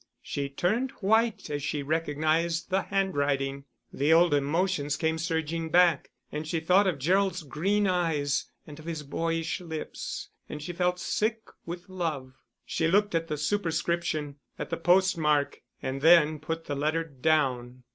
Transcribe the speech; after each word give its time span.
She 0.23 0.49
turned 0.49 0.89
white 1.01 1.47
as 1.51 1.61
she 1.61 1.83
recognised 1.83 2.71
the 2.71 2.81
handwriting: 2.81 3.65
the 3.93 4.11
old 4.11 4.33
emotions 4.33 4.97
came 4.97 5.19
surging 5.19 5.69
back, 5.69 6.09
and 6.31 6.47
she 6.47 6.59
thought 6.59 6.87
of 6.87 6.97
Gerald's 6.97 7.43
green 7.43 7.85
eyes, 7.85 8.49
and 8.65 8.79
of 8.79 8.85
his 8.85 9.03
boyish 9.03 9.61
lips; 9.61 10.29
and 10.49 10.59
she 10.59 10.73
felt 10.73 10.99
sick 10.99 11.43
with 11.67 11.87
love. 11.87 12.33
She 12.65 12.87
looked 12.87 13.13
at 13.13 13.27
the 13.27 13.37
superscription, 13.37 14.37
at 14.57 14.71
the 14.71 14.77
post 14.77 15.19
mark; 15.19 15.61
and 15.83 16.01
then 16.01 16.39
put 16.39 16.65
the 16.65 16.73
letter 16.75 17.03
down. 17.03 17.83